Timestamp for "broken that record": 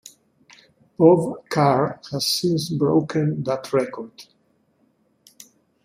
2.71-4.23